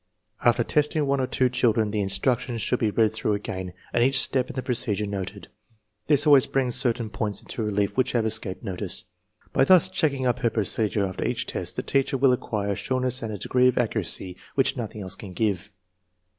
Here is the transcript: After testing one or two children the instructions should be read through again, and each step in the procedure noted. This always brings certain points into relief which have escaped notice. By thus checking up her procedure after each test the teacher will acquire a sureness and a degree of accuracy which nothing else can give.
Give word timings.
After 0.43 0.63
testing 0.63 1.05
one 1.05 1.21
or 1.21 1.27
two 1.27 1.47
children 1.47 1.91
the 1.91 2.01
instructions 2.01 2.59
should 2.59 2.79
be 2.79 2.89
read 2.89 3.13
through 3.13 3.35
again, 3.35 3.71
and 3.93 4.03
each 4.03 4.19
step 4.19 4.49
in 4.49 4.55
the 4.55 4.63
procedure 4.63 5.05
noted. 5.05 5.47
This 6.07 6.25
always 6.25 6.47
brings 6.47 6.73
certain 6.73 7.11
points 7.11 7.43
into 7.43 7.61
relief 7.61 7.95
which 7.95 8.13
have 8.13 8.25
escaped 8.25 8.63
notice. 8.63 9.03
By 9.53 9.63
thus 9.63 9.89
checking 9.89 10.25
up 10.25 10.39
her 10.39 10.49
procedure 10.49 11.05
after 11.05 11.23
each 11.23 11.45
test 11.45 11.75
the 11.75 11.83
teacher 11.83 12.17
will 12.17 12.33
acquire 12.33 12.71
a 12.71 12.75
sureness 12.75 13.21
and 13.21 13.31
a 13.31 13.37
degree 13.37 13.67
of 13.67 13.77
accuracy 13.77 14.37
which 14.55 14.75
nothing 14.75 15.03
else 15.03 15.13
can 15.13 15.33
give. 15.33 15.69